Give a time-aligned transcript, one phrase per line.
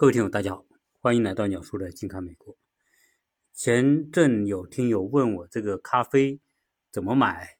[0.00, 0.64] 各位听友，大家好，
[0.98, 2.56] 欢迎来到鸟叔的近看美国。
[3.52, 6.40] 前阵有听友问我这个咖啡
[6.90, 7.58] 怎么买，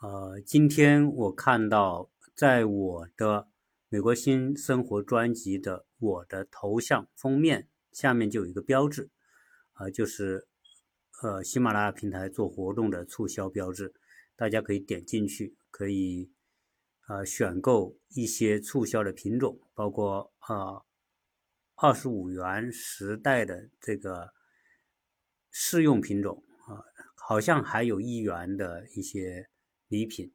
[0.00, 3.46] 呃，今天我看到在我的
[3.88, 9.08] 美国新生活专辑的我的头像封面下面就有一个标志，
[9.74, 10.48] 啊，就是
[11.22, 13.94] 呃喜马拉雅平台做活动的促销标志，
[14.34, 16.32] 大家可以点进去，可以
[17.06, 20.82] 呃选购一些促销的品种，包括啊。
[21.78, 24.32] 二十五元时代的这个
[25.50, 26.82] 试用品种啊，
[27.14, 29.50] 好像还有一元的一些
[29.88, 30.32] 礼品，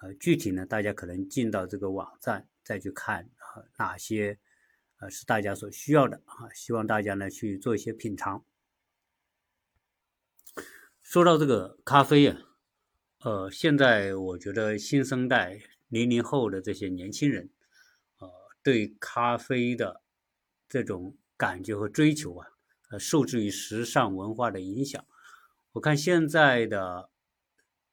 [0.00, 4.38] 呃，具体呢，大家可能进到这个网站再去看啊，哪些
[4.98, 8.42] 呃是大家所需要的啊，希望大家呢去做一些品尝。
[11.02, 12.38] 说到这个咖啡呀，
[13.20, 17.50] 呃，现在我觉得新生代零零后的这些年轻人，
[18.16, 18.30] 呃，
[18.62, 20.00] 对咖啡的。
[20.68, 22.46] 这种感觉和追求啊，
[22.90, 25.04] 呃，受制于时尚文化的影响。
[25.72, 27.10] 我看现在的，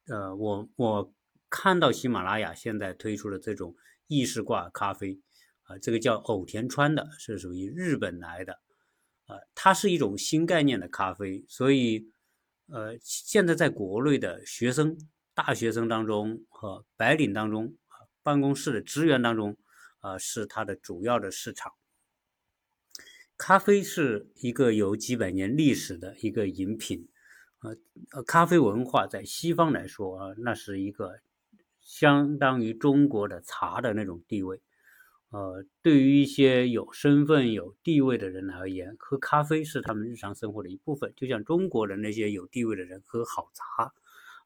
[0.08, 1.14] 呃，我我
[1.48, 3.76] 看到喜马拉雅现在推出的这种
[4.08, 5.20] 意式挂咖啡，
[5.62, 8.60] 啊，这个叫偶田川的，是属于日本来的，
[9.26, 12.10] 啊，它是一种新概念的咖啡，所以，
[12.68, 14.98] 呃，现在在国内的学生、
[15.34, 17.74] 大学生当中和白领当中，
[18.22, 19.56] 办公室的职员当中，
[20.00, 21.72] 啊，是它的主要的市场。
[23.38, 27.06] 咖啡是一个有几百年历史的一个饮品，
[27.60, 27.76] 呃
[28.12, 31.20] 呃，咖啡文化在西方来说啊，那是一个
[31.80, 34.62] 相当于中国的茶的那种地位，
[35.28, 43.92] 呃，对于一些有身份有地位的人而言，喝咖啡是他们日常生活的一部分，就像中国的那些有地位的人喝好茶，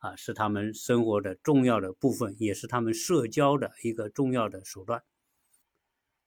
[0.00, 5.04] 啊，是他们生活的重要的部分，也是他们社交的一个重要的手段。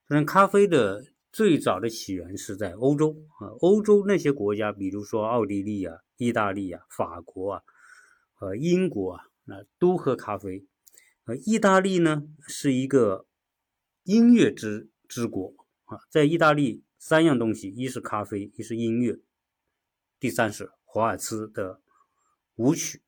[0.08, 1.08] 嗯，咖啡的。
[1.34, 7.64] 最早的起源是在欧洲啊，欧洲那些国家，比如说奥地利啊、意大利啊、法国啊、
[8.40, 10.64] 呃英国啊，那都喝咖啡。
[11.26, 13.26] 呃，意大利呢是一个
[14.04, 15.56] 音乐之之国
[15.86, 19.18] 啊，在意大利三样东西，一是咖啡，一是音乐，
[20.20, 21.82] 第三是华尔兹的
[22.58, 23.02] 舞曲。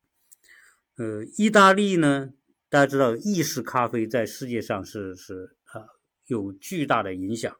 [0.96, 2.34] 呃，意大利呢，
[2.70, 5.86] 大家知道意式咖啡在世界上是是啊
[6.26, 7.56] 有巨大的影响。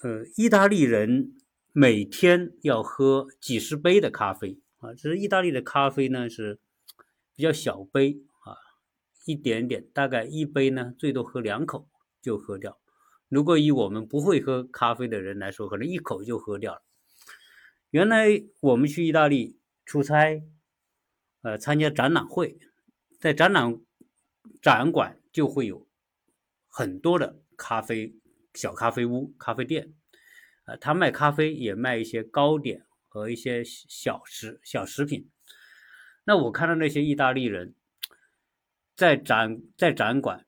[0.00, 1.34] 呃，意大利人
[1.72, 6.60] 每天要喝几十杯的咖啡啊，这是意大利的咖啡呢是
[7.34, 8.54] 比较小杯啊，
[9.26, 11.88] 一点点，大概一杯呢最多喝两口
[12.22, 12.78] 就喝掉。
[13.28, 16.82] 如果以我们不会喝咖啡的人来说，可能一口就喝掉了。
[17.90, 20.44] 原来我们去意大利出差，
[21.42, 22.56] 呃，参加展览会，
[23.18, 23.80] 在展览
[24.62, 25.88] 展馆就会有
[26.68, 28.14] 很多的咖啡。
[28.54, 29.92] 小咖啡屋、咖啡店，
[30.64, 35.30] 呃，他卖咖啡，也卖一些糕点和一些小食、小食品。
[36.24, 37.74] 那我看到那些意大利人，
[38.94, 40.46] 在展在展馆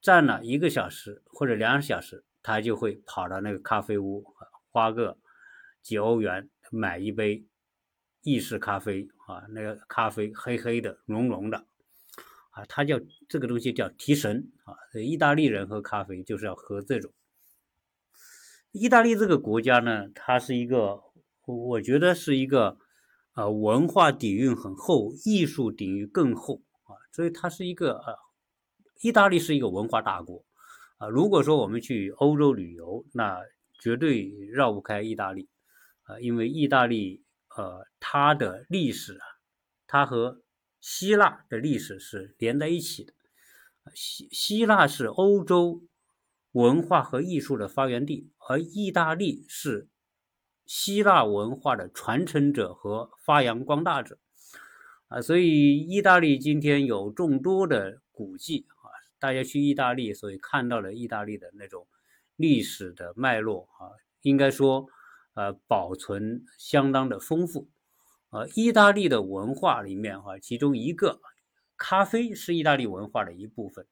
[0.00, 4.24] 站了一个小时或者两小时，他就会跑到那个咖啡屋，
[4.70, 5.18] 花个
[5.82, 7.46] 几欧元买一杯
[8.22, 11.66] 意式咖啡啊，那个咖啡黑黑的、浓浓的。
[12.50, 14.74] 啊，他叫这个东西叫提神啊。
[14.94, 17.12] 意大利人喝咖啡就是要喝这种。
[18.74, 21.00] 意大利这个国家呢，它是一个，
[21.46, 22.76] 我觉得是一个，
[23.34, 28.16] 呃，文化底蕴很厚，艺术底蕴更厚啊，所以它是一个，呃，
[29.00, 30.44] 意大利是一个文化大国
[30.98, 31.06] 啊。
[31.06, 33.38] 如果说我们去欧洲旅游，那
[33.78, 35.48] 绝对绕不开意大利
[36.02, 37.22] 啊，因为意大利，
[37.56, 39.26] 呃，它的历史啊，
[39.86, 40.42] 它和
[40.80, 43.14] 希腊的历史是连在一起的，
[43.94, 45.84] 希希腊是欧洲。
[46.54, 49.88] 文化和艺术的发源地，而意大利是
[50.64, 54.20] 希腊文化的传承者和发扬光大者
[55.08, 58.86] 啊，所以意大利今天有众多的古迹啊，
[59.18, 61.88] 大家去意大利，所以看到了意大利的那种
[62.36, 63.90] 历史的脉络啊，
[64.22, 64.86] 应该说
[65.34, 67.68] 呃保存相当的丰富
[68.30, 71.20] 啊，意大利的文化里面哈，其中一个
[71.76, 73.84] 咖啡是意大利文化的一部分。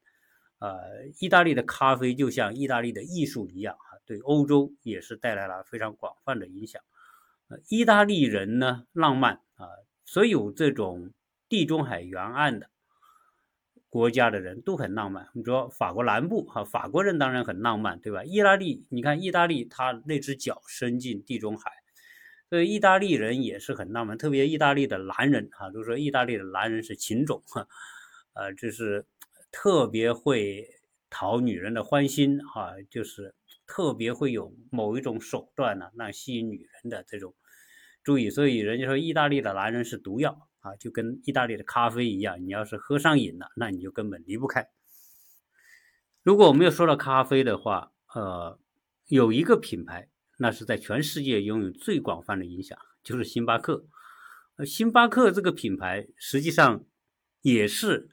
[0.63, 6.81] 呃，意大利的咖啡就像意大利的艺术一样啊，对欧洲也是带来了非常广泛的影响。
[7.49, 9.67] 呃，意大利人呢浪漫啊，
[10.05, 11.11] 所有这种
[11.49, 12.71] 地中海沿岸的
[13.89, 15.31] 国家的人都很浪漫。
[15.35, 18.23] 你说法国南部哈，法国人当然很浪漫，对吧？
[18.23, 21.73] 意大利，你看意大利，他那只脚伸进地中海，
[22.49, 24.17] 所以意大利人也是很浪漫。
[24.17, 27.67] 特别意大利的男人哈，都说意大利的男人是情种哈，
[28.35, 29.05] 呃，这是。
[29.53, 30.67] 特别会
[31.09, 33.35] 讨女人的欢心啊，就是
[33.67, 37.35] 特别会有某一种手段呢，让吸引女人的这种
[38.03, 38.31] 注意。
[38.31, 44.69] 所以人家说意大利的男人是毒药啊，就跟意大利的咖啡一样，你要是喝上瘾了，那你就根本离不开。
[46.23, 48.59] 如果我没有说到咖啡的话，呃，
[49.07, 50.09] 有一个品牌，
[50.39, 53.85] 那是在全世界拥有最广泛的影响，就是星巴克。
[54.65, 56.85] 星巴克这个品牌实际上
[57.41, 58.12] 也是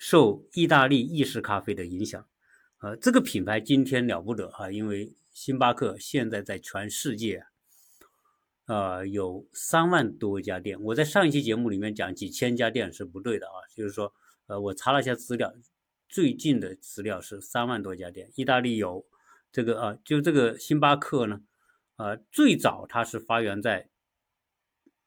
[0.00, 2.26] 受意大利意式咖啡的影响。
[2.78, 7.44] 呃，这个品牌今天了不得啊，因为星巴克现在在全世界，
[8.64, 10.82] 呃，有三万多家店。
[10.84, 14.10] 我在上一期节目里面讲几千家店是不对的啊，就是说，
[14.46, 15.52] 呃，我查了一下资料。
[16.08, 19.04] 最近的资料是三万多家店，意大利有
[19.52, 21.42] 这个啊，就这个星巴克呢，
[21.96, 23.90] 呃，最早它是发源在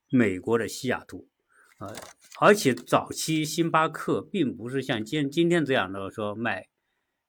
[0.09, 1.27] 美国的西雅图，
[1.83, 1.95] 呃，
[2.39, 6.69] 而且早期星巴克并不是像今今天这样的说卖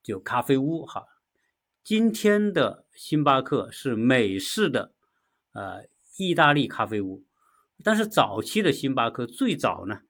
[0.00, 1.06] 就咖啡屋哈，
[1.82, 4.92] 今天的星巴克是美式的
[5.52, 7.24] 呃意大利咖啡屋，
[7.82, 10.02] 但是早期的星巴克最早呢，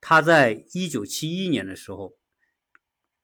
[0.00, 2.16] 它在一九七一年的时候。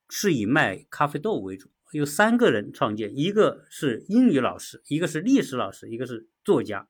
[0.09, 6.87] 是以卖咖啡豆为主，有三个人创建，一个是英语老师，一个是历史老师，一个是作家。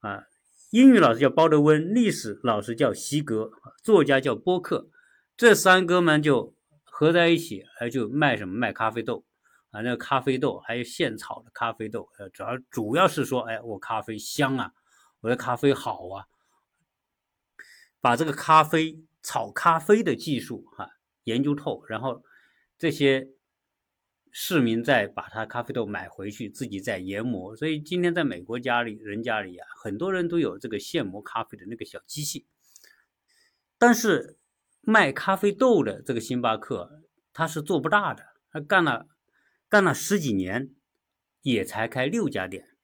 [0.00, 0.24] 啊，
[0.74, 4.90] 英语老师叫鲍德温，历史老师叫席格，作家叫波克。
[5.36, 9.24] 这三哥们就合在一起，哎，就卖什么卖咖啡豆
[9.70, 9.82] 啊？
[9.82, 14.72] 那个咖啡豆还有现炒的咖啡豆，呃，主要主要是说，哎，我咖啡香啊，
[15.20, 16.26] 我的咖啡好啊，
[18.00, 20.90] 把这个咖啡炒咖啡的技术哈。
[21.22, 22.24] 研究透，然后
[22.76, 23.28] 这些
[24.36, 27.54] 市民再把他咖啡豆买回去，自己再研磨。
[27.54, 32.48] 所以今天在美国家里人家里啊，很多人都有这个现磨咖啡的那个小机器。
[33.78, 34.36] 但是
[34.80, 39.06] 卖咖啡豆的这个星巴克，他是做不大的，他干了
[39.68, 40.74] 干了十几年，
[41.42, 42.76] 也才开六家店。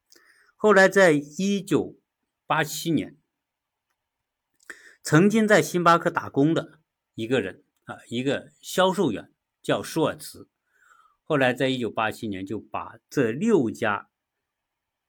[0.54, 1.98] 后来在一九
[2.46, 3.16] 八七年，
[5.02, 6.78] 曾经在星巴克打工的
[7.16, 7.64] 一个人。
[7.86, 10.48] 啊，一个销售员叫舒尔茨，
[11.30, 14.10] 后来在一九八七年就把这六家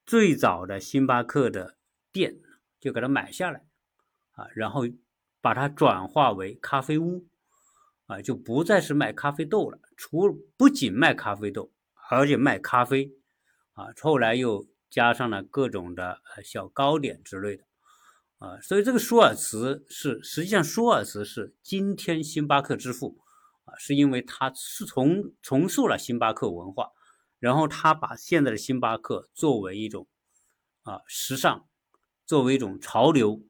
[0.06, 1.78] 最早的星巴克的
[2.12, 2.36] 店
[2.80, 3.66] 就给它买下来，
[4.34, 4.84] 啊，然后
[5.42, 7.26] 把它转化为咖啡屋，
[8.06, 11.72] 啊，就不再是卖咖啡豆了，除不仅卖咖啡豆，
[12.12, 13.12] 而且卖咖啡，
[13.74, 17.64] 啊，后来又加上了各种的小糕点之类的。
[18.38, 23.18] 啊，所以这个舒尔茨是实际上舒尔茨是今天星巴克之父
[23.66, 26.92] 啊，是因为他是重重塑了星巴克文化，
[27.40, 30.08] 然后他把现在的星巴克作为一种
[30.84, 31.68] 啊时尚，
[32.26, 33.44] 作为一种潮流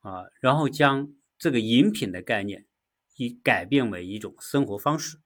[0.00, 2.66] 啊，然后将这个饮品的概念
[3.16, 5.18] 以改变为一种生活方式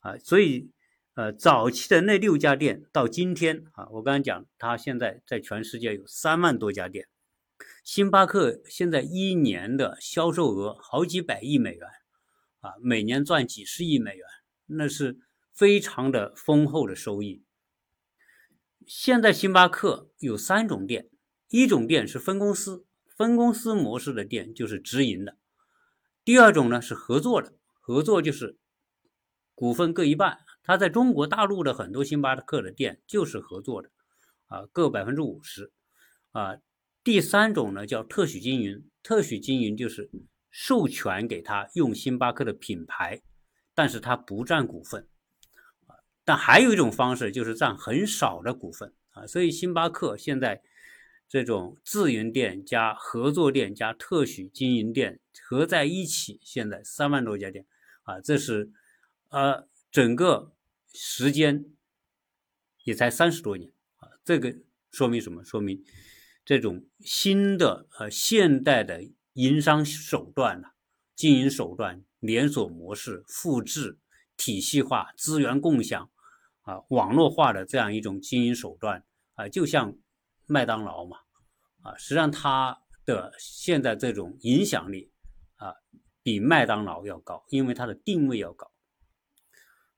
[0.00, 0.72] 啊，所以
[1.14, 7.08] 呃早期的那六家店到今天啊，我刚才讲他现在在全世界有三万多家店。
[7.82, 11.88] 星巴克现在一年的销售额好几百亿美元，
[12.60, 14.26] 啊，每年赚几十亿美元，
[14.66, 15.18] 那是
[15.52, 17.44] 非常的丰厚的收益。
[18.86, 21.10] 现在星巴克有三种店，
[21.50, 25.34] 一种店是分公司，分公司模式的店就是直营的；
[26.24, 28.58] 第二种呢是合作的，合作就是
[29.54, 30.38] 股份各一半。
[30.62, 33.90] 他在中国大陆的很多星巴克的店就是合作的，
[34.46, 35.72] 啊，各百分之五十，
[36.32, 36.56] 啊。
[37.04, 40.10] 第三种呢叫特许经营，特许经营就是
[40.50, 43.22] 授权给他用星巴克的品牌，
[43.74, 45.06] 但是他不占股份
[45.86, 45.94] 啊。
[46.24, 49.26] 但还有一种方式就是占很少的股份啊。
[49.26, 50.62] 所以星巴克现在
[51.28, 57.66] 这种自营店加合作店加特许经营店合在一起，现在三万多家店
[58.02, 58.70] 啊，这是
[59.28, 60.54] 呃整个
[60.94, 61.66] 时间
[62.84, 64.08] 也才三十多年啊。
[64.24, 64.56] 这个
[64.90, 65.44] 说明什么？
[65.44, 65.84] 说明。
[66.44, 69.02] 这种新的呃现代的
[69.38, 70.66] 营商手段呢，
[71.14, 74.00] 经营手段、连锁模式、复制、
[74.36, 76.10] 体系化、资源共享
[76.62, 79.04] 啊、网络化的这样一种经营手段
[79.34, 79.94] 啊，就像
[80.46, 81.18] 麦当劳嘛
[81.82, 85.12] 啊，实际上它的现在这种影响力
[85.54, 85.72] 啊，
[86.24, 88.72] 比麦当劳要高，因为它的定位要高。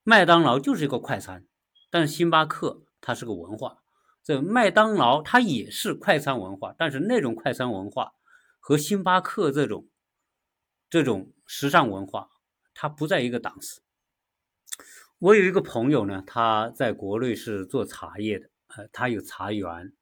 [0.02, 1.46] 麦当劳就是一个快餐，
[1.90, 3.78] 但是星巴克它是个文化。
[4.22, 8.12] 这麦当劳它也是快餐文化，但是那种快餐文化
[8.60, 9.88] 和星巴克这种
[10.88, 12.30] 这种时尚文化，
[12.74, 13.82] 它不在一个档次。
[15.18, 19.92] 我有一个朋友呢，他在国内是做茶叶的，呃，他有茶园。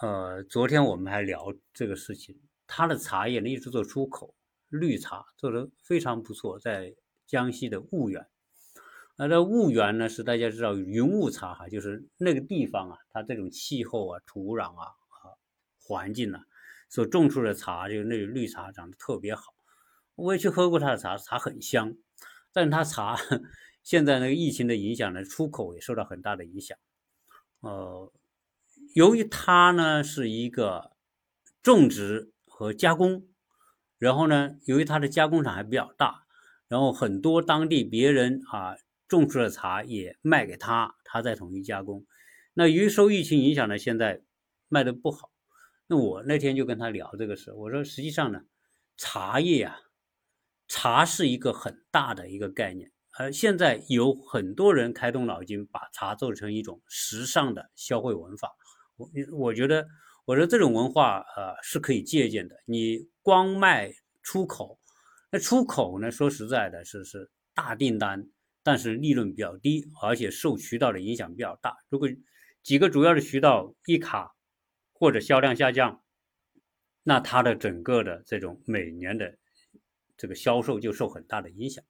[0.00, 4.34] 呃，昨天我们还聊这个事情，他的茶叶呢一直做出口，
[4.68, 6.94] 绿茶做的非常不错，在
[7.26, 8.26] 江西的婺源。
[9.16, 15.32] 那这婺源呢，是大家知道云雾茶哈，就是那个地方啊，它这种气候啊、土壤啊、啊
[15.80, 16.40] 环境呢，
[16.94, 19.52] 所种出的茶，就那绿茶长得特别好。
[20.14, 21.96] 我也去喝过他的茶，茶很香，
[22.52, 23.16] 但他茶
[23.82, 26.78] 现在那个疫情的影响呢，出口也受到很大的影响。
[27.62, 28.12] 呃，
[28.94, 30.92] 由于它呢是一个
[31.64, 33.26] 种植和加工，
[33.98, 36.22] 然后呢，由于它的加工厂还比较大，
[36.68, 38.76] 然后很多当地别人啊
[39.08, 42.06] 种出的茶也卖给他，他再统一加工。
[42.52, 44.22] 那由于受疫情影响呢，现在
[44.68, 45.33] 卖的不好。
[45.86, 48.40] 那我那天就跟他聊这个事，我说实际上呢，
[48.96, 49.76] 茶叶啊，
[50.68, 52.90] 茶是一个很大的一个概念。
[53.16, 58.48] 而现在有很多人开动脑筋，把茶做成一种时尚的消费文化。
[58.96, 59.86] 我我觉得，
[60.24, 62.56] 我说这种文化呃是可以借鉴的。
[62.66, 64.80] 你光卖出口，
[65.30, 68.26] 那出口呢，说实在的，是是大订单，
[68.64, 71.76] 但是利润比较低，而且受渠道的影响比较大。
[71.90, 72.08] 如果
[72.64, 74.33] 几个主要的渠道一卡
[74.94, 76.02] 或者销量下降，
[77.02, 79.36] 那它的整个的这种每年的
[80.16, 81.84] 这个销售就受很大的影响。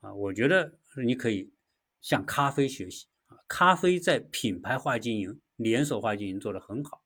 [0.00, 1.52] 啊，我觉得你可以
[2.00, 7.02] 向咖啡学习啊，咖啡在品牌化经营、连锁化经营做得很好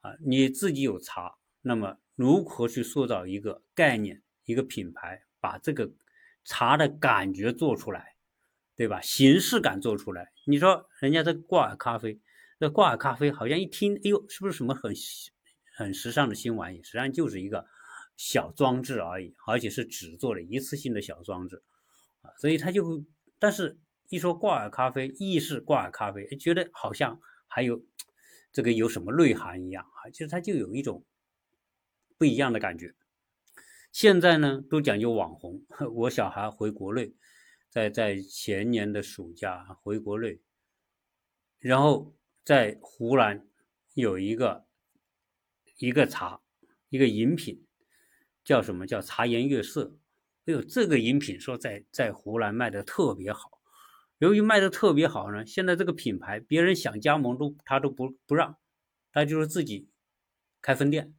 [0.00, 0.12] 啊。
[0.24, 5.92] 你自己有茶，那么如何去塑造一个概念、一个品牌，把这个
[6.44, 8.14] 茶的感觉做出来，
[8.76, 9.00] 对吧？
[9.00, 10.32] 形式感做出来。
[10.46, 12.20] 你说人家这挂咖啡，
[12.62, 14.94] 这挂耳咖啡好像一听，哎呦，是不是什么很
[15.74, 16.80] 很时尚的新玩意？
[16.84, 17.66] 实际上就是一个
[18.16, 21.60] 小装置而已，而且是只做了一次性的小装置。
[22.20, 23.04] 啊，所以他就，
[23.40, 27.84] 但是一说挂耳咖啡，意式挂耳咖啡，觉得好像还有
[28.52, 31.04] 这个有什么内涵一样啊，其实它就有一种
[32.16, 32.94] 不一样的感觉。
[33.90, 35.66] 现在呢，都讲究网红。
[35.94, 37.12] 我小孩回国内，
[37.68, 40.40] 在在前年的暑假回国内，
[41.58, 43.46] 然后在湖南
[43.94, 44.66] 有一个
[45.78, 46.40] 一个茶，
[46.88, 47.64] 一个饮品，
[48.44, 48.86] 叫什么？
[48.86, 49.96] 叫茶颜悦色。
[50.44, 53.60] 哎呦，这个饮品说在在湖南卖的特别好，
[54.18, 58.58] 由于卖的特别好呢，现在这个品牌别人想加盟都他都不不让，
[59.12, 59.88] 他就是自己
[60.60, 61.14] 开分店，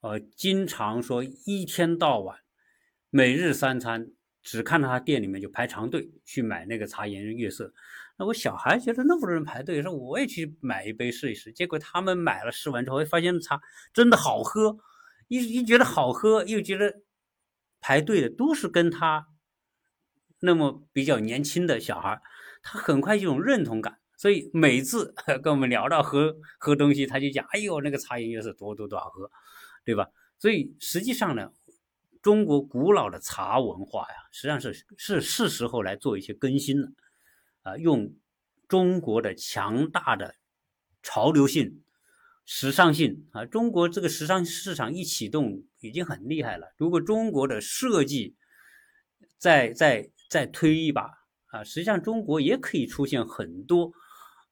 [0.00, 2.40] 呃，经常说一天到晚，
[3.08, 4.12] 每日三餐
[4.50, 7.72] 只看到他店里面就排长队去买那个茶颜悦色。
[8.16, 11.52] 那我小孩觉得那么多人排队，说我也去买一杯试一试。
[11.52, 13.60] 结果他们买了试完之后，发现茶
[13.92, 14.78] 真的好喝，
[15.28, 17.02] 一一觉得好喝，又觉得。
[17.80, 19.28] 排队的都是跟他
[20.40, 22.20] 那么比较年轻的小孩，
[22.60, 29.30] 他很快就有认同感，所以每次 跟我们聊到喝喝东西，他就讲：“哎呦，那个茶颜悦色多多多好喝，
[29.84, 30.08] 对吧？”
[30.40, 31.52] 所以实际上呢，
[32.22, 36.88] 中国古老的茶文化呀，实际上是是是时候来做一些更新了
[37.62, 38.14] 啊，用
[38.68, 40.34] 中国的强大的
[41.02, 41.82] 潮流性。
[42.50, 46.72] 时尚性啊，中国这个时尚市场一启动已经很厉害了。
[46.78, 48.36] 如果中国的设计
[49.36, 51.10] 再再再推一把
[51.48, 53.92] 啊，实际上中国也可以出现很多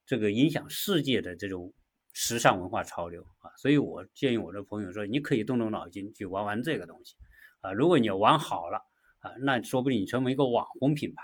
[0.04, 1.72] 这个影响世界的这种
[2.12, 3.48] 时尚文化潮流啊。
[3.56, 7.16] 所以我建议我的朋友说，你可以动动脑筋去玩玩这个东西
[7.60, 7.72] 啊。
[7.72, 8.78] 如果你玩好了
[9.18, 11.22] 啊，那说不定你成为一个网红品牌。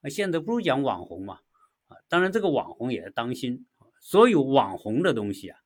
[0.00, 1.40] 那现在不是讲网红嘛
[1.88, 1.96] 啊？
[2.08, 3.66] 当然这个网红也要当心，
[4.00, 5.58] 所有网红的东西啊。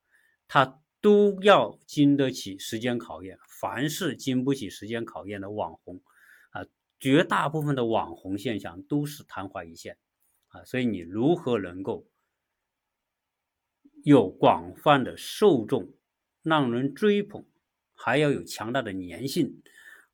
[0.48, 6.02] 它都要经得起时间考验，凡是经不起时间考验的网红，
[6.50, 6.66] 啊，
[6.98, 9.96] 绝大部分的网红现象都是昙花一现，
[10.48, 12.06] 啊，所以你如何能够
[14.02, 15.88] 有广泛的受众，
[16.42, 17.46] 让人追捧，
[17.94, 19.62] 还要有强大的粘性，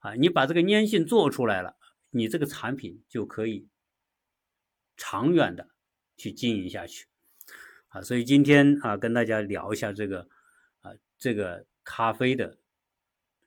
[0.07, 1.77] 啊，你把这个粘性做出来了，
[2.11, 3.67] 你这个产品就可以
[4.97, 5.69] 长远的
[6.17, 7.09] 去经营下去。
[7.89, 10.29] 啊，所以今天啊，跟大家聊一下这个
[10.83, 12.57] 啊，这个咖啡的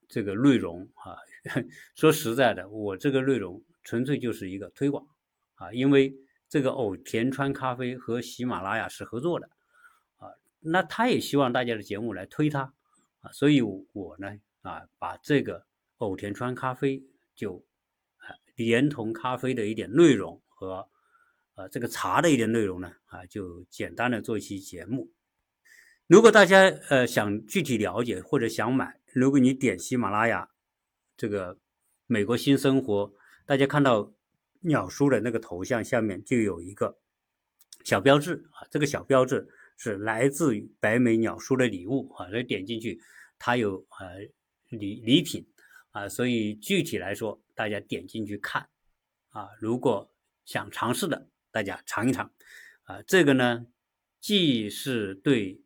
[0.10, 1.16] 这个内容啊。
[1.96, 5.08] 说实在的，我这个内容纯粹就是一个推广
[5.56, 6.14] 啊，因为
[6.50, 9.50] 这个偶田川咖啡和喜马拉雅是合作的
[10.18, 10.28] 啊，
[10.60, 12.74] 那他也希望大家的节目来推他
[13.22, 15.66] 啊，所以我呢啊，把这个
[16.00, 17.02] 偶田川咖啡
[17.34, 17.64] 就
[18.18, 20.90] 啊，连同咖啡的一点内容和。
[21.56, 25.12] 呃，这个茶的一点内容呢，啊，就简单的做一期节目。
[26.08, 30.50] 如果大家呃想具体了解或者想买，如果你点喜马拉雅
[31.18, 31.60] 这个
[32.08, 33.12] 美国新生活，
[33.46, 34.14] 大家看到
[34.62, 36.98] 鸟叔的那个头像下面就有一个
[37.84, 43.02] 小标志啊，这个小标志是来自于白眉鸟叔的礼物啊，那点进去
[43.38, 44.20] 它有呃
[44.70, 45.46] 礼礼品
[45.92, 48.70] 啊，所以具体来说，大家点进去看
[49.30, 50.12] 啊，如果。
[50.46, 52.34] 想尝试的，大家尝一尝
[52.86, 53.04] 啊。
[53.04, 53.68] 这个呢，
[54.20, 55.62] 既是对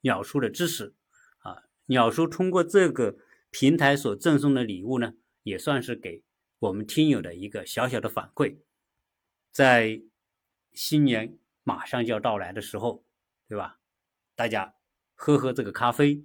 [0.00, 0.96] 鸟叔的支持
[1.38, 3.16] 啊，鸟叔通过这个
[3.50, 5.14] 平台所赠送的礼物呢，
[5.44, 6.24] 也算是给
[6.58, 8.56] 我们听友的一个小小的反馈。
[9.52, 10.02] 在
[10.72, 13.04] 新年马上就要到来的时候，
[13.46, 13.78] 对吧？
[14.34, 14.74] 大家
[15.14, 16.24] 喝喝这个咖啡，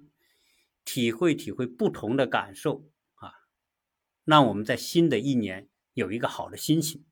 [0.84, 2.84] 体会体会不同的感受，
[4.26, 7.04] 让我们在新的一年有一个好的心情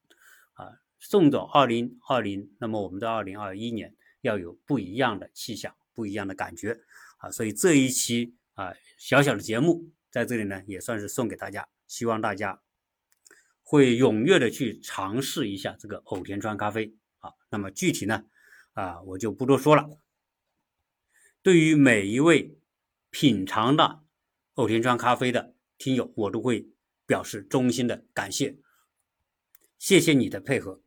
[0.54, 6.80] 啊，送走二零二零，那么我们的二零二一年要有不一样的气象，不一样的感觉
[7.18, 7.30] 啊。
[7.30, 12.61] 所以这一期啊小小的节目在这里呢，也算是送给大家，希望大家
[13.62, 17.33] 会踊跃的去尝试一下这个藕田川咖啡啊。
[17.49, 18.25] 那么具体呢
[18.73, 19.88] 啊，我就不多说了。
[21.42, 22.59] 对于每一位
[23.11, 24.02] 品尝的
[24.54, 26.68] 欧田川咖啡的听友，我都会
[27.06, 28.56] 表示衷心的感谢，
[29.78, 30.84] 谢谢你的配合。